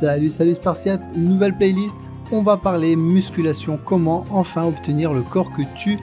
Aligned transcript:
Salut, 0.00 0.30
salut 0.30 0.54
Spartiate, 0.54 1.02
nouvelle 1.14 1.54
playlist. 1.54 1.94
On 2.32 2.42
va 2.42 2.56
parler 2.56 2.96
musculation, 2.96 3.78
comment 3.84 4.24
enfin 4.30 4.64
obtenir 4.64 5.12
le 5.12 5.20
corps 5.20 5.52
que 5.52 5.60
tu 5.76 5.98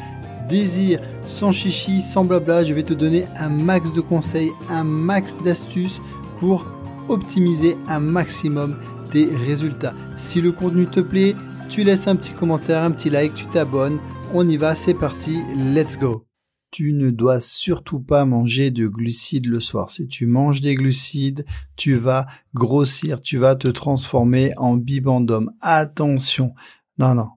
désires. 0.48 1.00
Sans 1.26 1.52
chichi, 1.52 2.00
sans 2.00 2.24
blabla, 2.24 2.64
je 2.64 2.76
vais 2.76 2.84
te 2.84 2.94
donner 2.94 3.26
un 3.40 3.50
max 3.50 3.92
de 3.94 4.02
conseils, 4.02 4.52
un 4.70 4.84
max 4.84 5.34
d'astuces 5.44 6.00
pour 6.38 6.68
optimiser 7.10 7.76
un 7.88 8.00
maximum 8.00 8.78
tes 9.10 9.26
résultats. 9.36 9.96
Si 10.16 10.42
le 10.42 10.52
contenu 10.52 10.86
te 10.86 11.00
plaît, 11.00 11.36
tu 11.68 11.84
laisses 11.84 12.08
un 12.08 12.16
petit 12.16 12.34
commentaire, 12.34 12.84
un 12.84 12.92
petit 12.92 13.10
like, 13.10 13.34
tu 13.34 13.48
t'abonnes. 13.48 13.98
On 14.32 14.48
y 14.48 14.58
va, 14.58 14.76
c'est 14.76 14.94
parti, 14.94 15.40
let's 15.56 15.98
go 15.98 16.27
tu 16.72 16.94
ne 16.94 17.12
dois 17.12 17.40
surtout 17.40 18.00
pas 18.00 18.26
manger 18.26 18.72
de 18.72 18.88
glucides 18.88 19.48
le 19.48 19.60
soir. 19.60 19.90
Si 19.90 20.08
tu 20.08 20.26
manges 20.26 20.62
des 20.62 20.76
glucides, 20.76 21.46
tu 21.76 21.96
vas 21.96 22.28
grossir, 22.54 23.22
tu 23.22 23.38
vas 23.38 23.56
te 23.56 23.68
transformer 23.68 24.52
en 24.58 24.76
bibendum. 24.76 25.52
Attention. 25.62 26.54
Non, 26.98 27.16
non. 27.16 27.30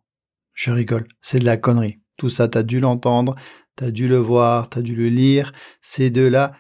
Je 0.55 0.71
rigole. 0.71 1.07
C'est 1.23 1.39
de 1.39 1.45
la 1.45 1.57
connerie. 1.57 2.01
Tout 2.19 2.29
ça, 2.29 2.49
t'as 2.49 2.63
dû 2.63 2.81
l'entendre, 2.81 3.35
t'as 3.77 3.91
dû 3.91 4.09
le 4.09 4.19
voir, 4.19 4.69
t'as 4.69 4.83
dû 4.83 4.95
le 4.95 5.09
lire. 5.09 5.53
C'est 5.81 6.11
de 6.11 6.23
la 6.23 6.53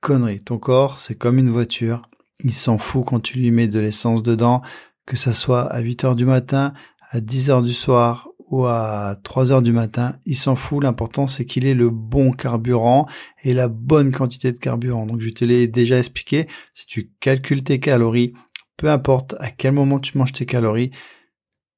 connerie. 0.00 0.42
Ton 0.42 0.58
corps, 0.58 1.00
c'est 1.00 1.16
comme 1.16 1.38
une 1.38 1.50
voiture. 1.50 2.02
Il 2.40 2.52
s'en 2.52 2.78
fout 2.78 3.04
quand 3.06 3.20
tu 3.20 3.38
lui 3.38 3.50
mets 3.50 3.68
de 3.68 3.80
l'essence 3.80 4.22
dedans, 4.22 4.62
que 5.06 5.16
ça 5.16 5.32
soit 5.32 5.62
à 5.62 5.80
8 5.80 6.04
heures 6.04 6.16
du 6.16 6.26
matin, 6.26 6.72
à 7.10 7.20
10 7.20 7.50
heures 7.50 7.62
du 7.62 7.72
soir 7.72 8.28
ou 8.48 8.66
à 8.66 9.16
3 9.22 9.52
heures 9.52 9.62
du 9.62 9.72
matin, 9.72 10.16
il 10.26 10.36
s'en 10.36 10.56
fout. 10.56 10.82
L'important, 10.82 11.26
c'est 11.26 11.44
qu'il 11.44 11.66
ait 11.66 11.74
le 11.74 11.90
bon 11.90 12.32
carburant 12.32 13.06
et 13.42 13.52
la 13.52 13.68
bonne 13.68 14.12
quantité 14.12 14.52
de 14.52 14.58
carburant. 14.58 15.06
Donc, 15.06 15.20
je 15.20 15.30
te 15.30 15.44
l'ai 15.44 15.66
déjà 15.66 15.98
expliqué. 15.98 16.46
Si 16.72 16.86
tu 16.86 17.10
calcules 17.20 17.64
tes 17.64 17.80
calories, 17.80 18.32
peu 18.76 18.90
importe 18.90 19.34
à 19.40 19.50
quel 19.50 19.72
moment 19.72 19.98
tu 19.98 20.18
manges 20.18 20.32
tes 20.32 20.46
calories, 20.46 20.90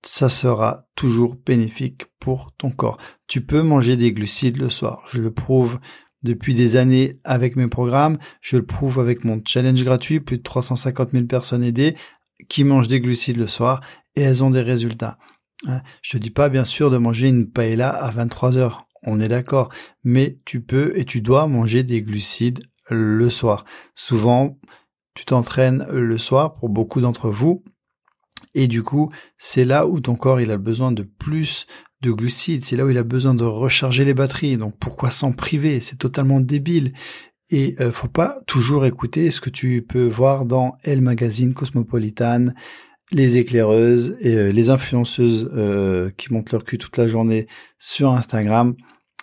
ça 0.04 0.28
sera 0.28 0.86
toujours 0.94 1.36
bénéfique 1.44 2.06
pour 2.20 2.52
ton 2.56 2.70
corps. 2.70 2.98
Tu 3.26 3.40
peux 3.40 3.62
manger 3.62 3.96
des 3.96 4.12
glucides 4.12 4.58
le 4.58 4.70
soir. 4.70 5.02
Je 5.12 5.20
le 5.20 5.32
prouve 5.32 5.78
depuis 6.22 6.54
des 6.54 6.76
années 6.76 7.20
avec 7.24 7.56
mes 7.56 7.68
programmes. 7.68 8.18
Je 8.40 8.56
le 8.56 8.64
prouve 8.64 9.00
avec 9.00 9.24
mon 9.24 9.40
challenge 9.44 9.82
gratuit. 9.84 10.20
Plus 10.20 10.38
de 10.38 10.42
350 10.42 11.12
000 11.12 11.24
personnes 11.26 11.64
aidées 11.64 11.96
qui 12.48 12.64
mangent 12.64 12.88
des 12.88 13.00
glucides 13.00 13.38
le 13.38 13.48
soir 13.48 13.82
et 14.14 14.22
elles 14.22 14.44
ont 14.44 14.50
des 14.50 14.62
résultats. 14.62 15.18
Hein, 15.66 15.80
je 16.02 16.12
te 16.12 16.16
dis 16.18 16.30
pas 16.30 16.48
bien 16.48 16.64
sûr 16.64 16.90
de 16.90 16.98
manger 16.98 17.28
une 17.28 17.50
paella 17.50 17.90
à 17.90 18.10
23 18.10 18.56
heures, 18.58 18.86
on 19.02 19.20
est 19.20 19.28
d'accord, 19.28 19.72
mais 20.04 20.38
tu 20.44 20.60
peux 20.60 20.92
et 20.98 21.04
tu 21.04 21.20
dois 21.20 21.46
manger 21.46 21.82
des 21.82 22.02
glucides 22.02 22.64
le 22.90 23.30
soir. 23.30 23.64
Souvent, 23.94 24.58
tu 25.14 25.24
t'entraînes 25.24 25.86
le 25.90 26.18
soir 26.18 26.54
pour 26.56 26.68
beaucoup 26.68 27.00
d'entre 27.00 27.30
vous, 27.30 27.64
et 28.54 28.68
du 28.68 28.82
coup, 28.82 29.12
c'est 29.36 29.64
là 29.64 29.86
où 29.86 30.00
ton 30.00 30.16
corps 30.16 30.38
a 30.38 30.56
besoin 30.56 30.90
de 30.90 31.02
plus 31.02 31.66
de 32.00 32.10
glucides, 32.10 32.64
c'est 32.64 32.76
là 32.76 32.86
où 32.86 32.90
il 32.90 32.96
a 32.96 33.02
besoin 33.02 33.34
de 33.34 33.44
recharger 33.44 34.06
les 34.06 34.14
batteries. 34.14 34.56
Donc 34.56 34.78
pourquoi 34.78 35.10
s'en 35.10 35.32
priver? 35.32 35.78
C'est 35.80 35.96
totalement 35.96 36.40
débile. 36.40 36.94
Et 37.50 37.76
euh, 37.80 37.92
faut 37.92 38.08
pas 38.08 38.38
toujours 38.46 38.86
écouter 38.86 39.30
ce 39.30 39.42
que 39.42 39.50
tu 39.50 39.84
peux 39.86 40.06
voir 40.06 40.46
dans 40.46 40.78
El 40.84 41.02
Magazine 41.02 41.52
Cosmopolitan, 41.52 42.48
les 43.12 43.38
éclaireuses 43.38 44.16
et 44.20 44.34
euh, 44.34 44.48
les 44.50 44.70
influenceuses 44.70 45.50
euh, 45.54 46.10
qui 46.16 46.32
montent 46.32 46.52
leur 46.52 46.64
cul 46.64 46.78
toute 46.78 46.96
la 46.96 47.06
journée 47.06 47.46
sur 47.78 48.10
Instagram. 48.10 48.74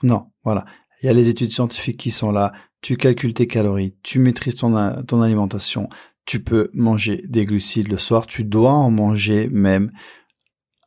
Non, 0.03 0.31
voilà. 0.43 0.65
Il 1.01 1.07
y 1.07 1.09
a 1.09 1.13
les 1.13 1.29
études 1.29 1.51
scientifiques 1.51 1.99
qui 1.99 2.11
sont 2.11 2.31
là. 2.31 2.53
Tu 2.81 2.97
calcules 2.97 3.33
tes 3.33 3.47
calories, 3.47 3.95
tu 4.03 4.19
maîtrises 4.19 4.55
ton, 4.55 5.03
ton 5.03 5.21
alimentation, 5.21 5.87
tu 6.25 6.43
peux 6.43 6.69
manger 6.73 7.23
des 7.27 7.45
glucides 7.45 7.89
le 7.89 7.97
soir, 7.97 8.27
tu 8.27 8.43
dois 8.43 8.73
en 8.73 8.91
manger 8.91 9.47
même 9.49 9.91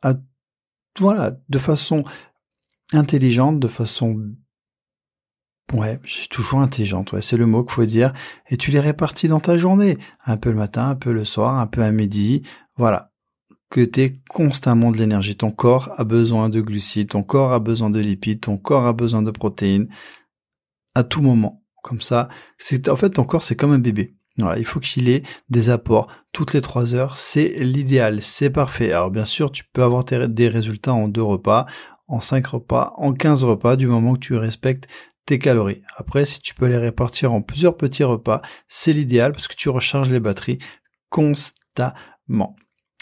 à, 0.03 0.13
voilà, 0.99 1.37
de 1.49 1.57
façon 1.57 2.03
intelligente, 2.93 3.59
de 3.59 3.67
façon 3.67 4.15
Ouais, 5.73 5.99
j'ai 6.05 6.27
toujours 6.27 6.61
intelligente, 6.61 7.11
ouais, 7.11 7.21
c'est 7.21 7.35
le 7.35 7.45
mot 7.45 7.61
qu'il 7.61 7.73
faut 7.73 7.85
dire. 7.85 8.13
Et 8.49 8.55
tu 8.55 8.71
les 8.71 8.79
répartis 8.79 9.27
dans 9.27 9.41
ta 9.41 9.57
journée. 9.57 9.97
Un 10.25 10.37
peu 10.37 10.49
le 10.49 10.55
matin, 10.55 10.87
un 10.87 10.95
peu 10.95 11.11
le 11.11 11.25
soir, 11.25 11.59
un 11.59 11.67
peu 11.67 11.81
à 11.81 11.91
midi. 11.91 12.43
Voilà. 12.77 13.11
Que 13.69 13.81
tu 13.81 14.01
aies 14.01 14.21
constamment 14.29 14.91
de 14.91 14.97
l'énergie. 14.97 15.35
Ton 15.35 15.51
corps 15.51 15.91
a 15.97 16.03
besoin 16.03 16.49
de 16.49 16.61
glucides, 16.61 17.09
ton 17.09 17.23
corps 17.23 17.53
a 17.53 17.59
besoin 17.59 17.89
de 17.89 17.99
lipides, 17.99 18.41
ton 18.41 18.57
corps 18.57 18.85
a 18.85 18.93
besoin 18.93 19.21
de 19.21 19.31
protéines. 19.31 19.89
À 20.95 21.03
tout 21.03 21.21
moment. 21.21 21.63
Comme 21.83 22.01
ça. 22.01 22.29
En 22.89 22.95
fait, 22.95 23.11
ton 23.11 23.23
corps, 23.23 23.43
c'est 23.43 23.55
comme 23.55 23.71
un 23.71 23.79
bébé. 23.79 24.17
Voilà, 24.37 24.59
il 24.59 24.65
faut 24.65 24.79
qu'il 24.79 25.09
ait 25.09 25.23
des 25.49 25.69
apports 25.69 26.07
toutes 26.31 26.53
les 26.53 26.61
trois 26.61 26.93
heures. 26.93 27.17
C'est 27.17 27.47
l'idéal, 27.59 28.21
c'est 28.21 28.51
parfait. 28.51 28.91
Alors 28.91 29.09
bien 29.09 29.25
sûr, 29.25 29.51
tu 29.51 29.63
peux 29.73 29.81
avoir 29.83 30.03
des 30.03 30.47
résultats 30.47 30.93
en 30.93 31.07
deux 31.07 31.23
repas, 31.23 31.65
en 32.07 32.21
cinq 32.21 32.45
repas, 32.47 32.93
en 32.97 33.13
quinze 33.13 33.43
repas, 33.43 33.75
du 33.75 33.87
moment 33.87 34.13
que 34.13 34.19
tu 34.19 34.35
respectes 34.35 34.87
tes 35.25 35.39
calories. 35.39 35.81
Après, 35.95 36.25
si 36.25 36.39
tu 36.39 36.53
peux 36.53 36.67
les 36.67 36.77
répartir 36.77 37.33
en 37.33 37.41
plusieurs 37.41 37.77
petits 37.77 38.03
repas, 38.03 38.41
c'est 38.67 38.93
l'idéal 38.93 39.31
parce 39.31 39.47
que 39.47 39.55
tu 39.55 39.69
recharges 39.69 40.11
les 40.11 40.19
batteries 40.19 40.59
constamment. 41.09 42.55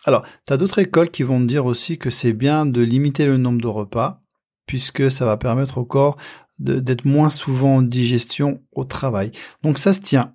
Alors, 0.05 0.23
tu 0.47 0.53
as 0.53 0.57
d'autres 0.57 0.79
écoles 0.79 1.09
qui 1.09 1.23
vont 1.23 1.39
te 1.39 1.45
dire 1.45 1.65
aussi 1.65 1.97
que 1.97 2.09
c'est 2.09 2.33
bien 2.33 2.65
de 2.65 2.81
limiter 2.81 3.25
le 3.25 3.37
nombre 3.37 3.59
de 3.59 3.67
repas 3.67 4.21
puisque 4.65 5.11
ça 5.11 5.25
va 5.25 5.37
permettre 5.37 5.79
au 5.79 5.85
corps 5.85 6.17
d'être 6.59 7.05
moins 7.05 7.29
souvent 7.29 7.77
en 7.77 7.81
digestion 7.81 8.63
au 8.71 8.85
travail. 8.85 9.31
Donc 9.61 9.77
ça 9.77 9.93
se 9.93 9.99
tient. 9.99 10.33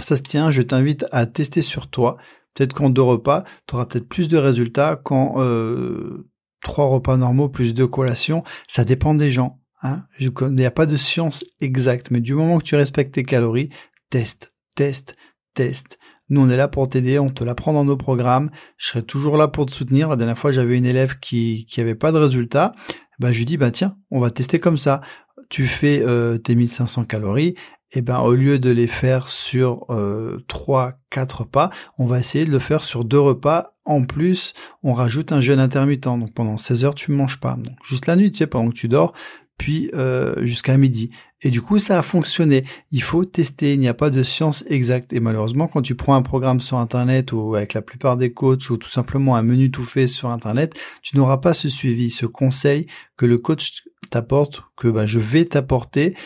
Ça 0.00 0.16
se 0.16 0.22
tient, 0.22 0.50
je 0.50 0.62
t'invite 0.62 1.06
à 1.12 1.26
tester 1.26 1.62
sur 1.62 1.88
toi. 1.88 2.16
Peut-être 2.54 2.74
qu'en 2.74 2.90
deux 2.90 3.02
repas, 3.02 3.44
tu 3.66 3.74
auras 3.74 3.86
peut-être 3.86 4.08
plus 4.08 4.28
de 4.28 4.36
résultats 4.36 4.96
qu'en 4.96 5.34
euh, 5.38 6.28
trois 6.60 6.86
repas 6.86 7.16
normaux 7.16 7.48
plus 7.48 7.74
deux 7.74 7.86
collations. 7.86 8.42
Ça 8.66 8.84
dépend 8.84 9.14
des 9.14 9.30
gens. 9.30 9.60
Hein 9.82 10.04
il 10.18 10.32
n'y 10.50 10.66
a 10.66 10.72
pas 10.72 10.86
de 10.86 10.96
science 10.96 11.44
exacte, 11.60 12.10
mais 12.10 12.20
du 12.20 12.34
moment 12.34 12.58
que 12.58 12.64
tu 12.64 12.74
respectes 12.74 13.14
tes 13.14 13.22
calories, 13.22 13.70
teste, 14.10 14.48
teste, 14.74 15.14
teste. 15.54 15.98
Nous, 16.30 16.40
on 16.40 16.50
est 16.50 16.56
là 16.56 16.68
pour 16.68 16.88
t'aider, 16.88 17.18
on 17.18 17.28
te 17.28 17.44
l'apprend 17.44 17.72
dans 17.72 17.84
nos 17.84 17.96
programmes. 17.96 18.50
Je 18.76 18.88
serai 18.88 19.02
toujours 19.02 19.36
là 19.36 19.48
pour 19.48 19.66
te 19.66 19.72
soutenir. 19.72 20.08
La 20.08 20.16
dernière 20.16 20.38
fois, 20.38 20.52
j'avais 20.52 20.76
une 20.76 20.86
élève 20.86 21.18
qui 21.18 21.66
qui 21.66 21.80
avait 21.80 21.94
pas 21.94 22.12
de 22.12 22.18
résultat. 22.18 22.72
Ben, 23.18 23.30
je 23.30 23.38
lui 23.38 23.44
dis, 23.44 23.56
bah 23.56 23.70
tiens, 23.70 23.96
on 24.10 24.20
va 24.20 24.30
tester 24.30 24.60
comme 24.60 24.78
ça. 24.78 25.00
Tu 25.48 25.66
fais 25.66 26.02
euh, 26.04 26.36
tes 26.36 26.54
1500 26.54 27.04
calories, 27.04 27.54
et 27.92 28.02
ben 28.02 28.20
au 28.20 28.34
lieu 28.34 28.58
de 28.58 28.70
les 28.70 28.86
faire 28.86 29.28
sur 29.28 29.86
euh, 29.90 30.44
3 30.48 30.98
4 31.10 31.40
repas, 31.40 31.70
on 31.98 32.06
va 32.06 32.18
essayer 32.18 32.44
de 32.44 32.50
le 32.50 32.58
faire 32.58 32.84
sur 32.84 33.04
deux 33.04 33.20
repas. 33.20 33.74
En 33.86 34.04
plus, 34.04 34.52
on 34.82 34.92
rajoute 34.92 35.32
un 35.32 35.40
jeûne 35.40 35.58
intermittent. 35.58 36.04
Donc 36.04 36.34
pendant 36.34 36.58
16 36.58 36.84
heures, 36.84 36.94
tu 36.94 37.10
ne 37.10 37.16
manges 37.16 37.40
pas. 37.40 37.56
Donc 37.56 37.76
juste 37.82 38.06
la 38.06 38.16
nuit, 38.16 38.30
tu 38.30 38.38
sais, 38.38 38.46
pendant 38.46 38.68
que 38.68 38.74
tu 38.74 38.88
dors, 38.88 39.14
puis 39.58 39.90
euh, 39.92 40.34
jusqu'à 40.46 40.76
midi. 40.76 41.10
Et 41.42 41.50
du 41.50 41.60
coup, 41.60 41.78
ça 41.78 41.98
a 41.98 42.02
fonctionné. 42.02 42.64
Il 42.90 43.02
faut 43.02 43.24
tester, 43.24 43.74
il 43.74 43.80
n'y 43.80 43.88
a 43.88 43.94
pas 43.94 44.10
de 44.10 44.22
science 44.22 44.64
exacte. 44.68 45.12
Et 45.12 45.20
malheureusement, 45.20 45.68
quand 45.68 45.82
tu 45.82 45.94
prends 45.94 46.14
un 46.14 46.22
programme 46.22 46.60
sur 46.60 46.78
Internet 46.78 47.32
ou 47.32 47.54
avec 47.54 47.74
la 47.74 47.82
plupart 47.82 48.16
des 48.16 48.32
coachs 48.32 48.70
ou 48.70 48.76
tout 48.76 48.88
simplement 48.88 49.36
un 49.36 49.42
menu 49.42 49.70
tout 49.70 49.84
fait 49.84 50.06
sur 50.06 50.30
Internet, 50.30 50.74
tu 51.02 51.16
n'auras 51.16 51.38
pas 51.38 51.54
ce 51.54 51.68
suivi, 51.68 52.10
ce 52.10 52.26
conseil 52.26 52.86
que 53.16 53.26
le 53.26 53.38
coach 53.38 53.84
t'apporte, 54.10 54.62
que 54.76 54.88
bah, 54.88 55.06
je 55.06 55.18
vais 55.18 55.44
t'apporter, 55.44 56.16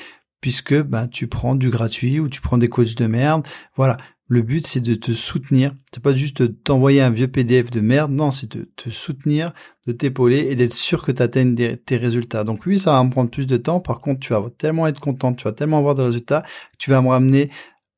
puisque 0.43 0.79
bah, 0.83 1.09
tu 1.09 1.29
prends 1.29 1.55
du 1.55 1.71
gratuit 1.71 2.21
ou 2.21 2.29
tu 2.29 2.43
prends 2.43 2.59
des 2.59 2.69
coachs 2.69 2.97
de 2.97 3.07
merde. 3.07 3.47
Voilà, 3.77 3.97
le 4.27 4.43
but, 4.43 4.67
c'est 4.67 4.81
de 4.81 4.95
te 4.95 5.13
soutenir. 5.13 5.73
C'est 5.95 6.03
pas 6.03 6.15
juste 6.15 6.63
t'envoyer 6.65 7.01
un 7.01 7.11
vieux 7.11 7.29
PDF 7.29 7.71
de 7.71 7.81
merde. 7.81 8.11
Non, 8.11 8.31
c'est 8.31 8.57
de 8.57 8.69
te 8.77 8.91
soutenir, 8.91 9.53
de 9.87 9.93
t'épauler 9.93 10.49
et 10.51 10.57
d'être 10.57 10.75
sûr 10.75 11.03
que 11.03 11.13
tu 11.13 11.23
atteignes 11.23 11.55
tes 11.55 11.97
résultats. 11.97 12.43
Donc 12.43 12.67
oui, 12.67 12.79
ça 12.79 12.93
va 12.93 13.05
me 13.05 13.11
prendre 13.11 13.31
plus 13.31 13.47
de 13.47 13.57
temps. 13.57 13.79
Par 13.79 14.01
contre, 14.01 14.21
tu 14.21 14.33
vas 14.33 14.43
tellement 14.59 14.87
être 14.89 15.01
content, 15.01 15.33
tu 15.33 15.45
vas 15.45 15.53
tellement 15.53 15.79
avoir 15.79 15.95
de 15.95 16.03
résultats, 16.03 16.43
tu 16.79 16.91
vas 16.91 17.01
me 17.01 17.09
ramener 17.09 17.51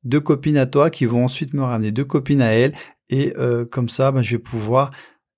deux 0.03 0.21
copines 0.21 0.57
à 0.57 0.67
toi 0.67 0.91
qui 0.91 1.05
vont 1.05 1.25
ensuite 1.25 1.53
me 1.53 1.63
ramener 1.63 1.91
deux 1.91 2.05
copines 2.05 2.41
à 2.41 2.53
elles. 2.53 2.73
Et 3.09 3.33
euh, 3.37 3.65
comme 3.65 3.89
ça, 3.89 4.11
ben, 4.11 4.21
je 4.21 4.35
vais 4.35 4.41
pouvoir 4.41 4.91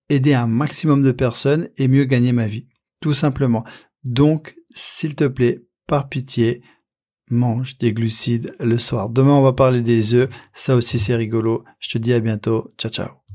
aider 0.09 0.33
un 0.33 0.47
maximum 0.47 1.03
de 1.03 1.11
personnes 1.11 1.69
et 1.77 1.87
mieux 1.87 2.03
gagner 2.03 2.33
ma 2.33 2.47
vie. 2.47 2.67
Tout 2.99 3.13
simplement. 3.13 3.63
Donc, 4.03 4.57
s'il 4.73 5.15
te 5.15 5.25
plaît, 5.25 5.63
par 5.85 6.09
pitié, 6.09 6.61
mange 7.29 7.77
des 7.77 7.93
glucides 7.93 8.55
le 8.59 8.77
soir. 8.77 9.09
Demain, 9.09 9.33
on 9.33 9.43
va 9.43 9.53
parler 9.53 9.81
des 9.81 10.13
œufs. 10.13 10.29
Ça 10.53 10.75
aussi, 10.75 10.99
c'est 10.99 11.15
rigolo. 11.15 11.63
Je 11.79 11.89
te 11.89 11.97
dis 11.97 12.13
à 12.13 12.19
bientôt. 12.19 12.73
Ciao, 12.77 12.91
ciao. 12.91 13.26